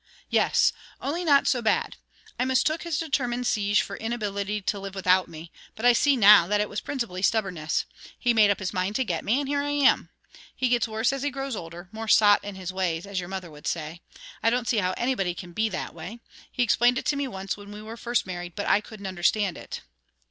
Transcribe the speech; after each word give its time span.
"Yes, 0.31 0.73
only 0.99 1.23
not 1.23 1.45
so 1.47 1.61
bad. 1.61 1.97
I 2.39 2.45
mistook 2.45 2.81
his 2.81 2.97
determined 2.97 3.45
siege 3.45 3.83
for 3.83 3.95
inability 3.97 4.59
to 4.59 4.79
live 4.79 4.95
without 4.95 5.27
me, 5.27 5.51
but 5.75 5.85
I 5.85 5.93
see 5.93 6.17
now 6.17 6.47
that 6.47 6.59
it 6.59 6.67
was 6.69 6.81
principally 6.81 7.21
stubbornness. 7.21 7.85
He 8.17 8.33
made 8.33 8.49
up 8.49 8.57
his 8.57 8.73
mind 8.73 8.95
to 8.95 9.03
get 9.03 9.23
me, 9.23 9.39
and 9.39 9.47
here 9.47 9.61
I 9.61 9.69
am. 9.69 10.09
He 10.55 10.69
gets 10.69 10.87
worse 10.87 11.13
as 11.13 11.21
he 11.21 11.29
grows 11.29 11.55
older 11.55 11.87
more 11.91 12.07
'sot' 12.07 12.43
in 12.43 12.55
his 12.55 12.73
ways, 12.73 13.05
as 13.05 13.19
your 13.19 13.29
mother 13.29 13.51
would 13.51 13.67
say. 13.67 14.01
I 14.41 14.49
don't 14.49 14.67
see 14.67 14.77
how 14.77 14.93
anybody 14.97 15.35
can 15.35 15.53
be 15.53 15.69
that 15.69 15.93
way. 15.93 16.19
He 16.51 16.63
explained 16.63 16.97
it 16.97 17.05
to 17.05 17.15
me 17.15 17.27
once, 17.27 17.55
when 17.55 17.71
we 17.71 17.83
were 17.83 17.95
first 17.95 18.25
married, 18.25 18.55
but 18.55 18.65
I 18.65 18.81
couldn't 18.81 19.05
understand 19.05 19.55
it." 19.55 19.81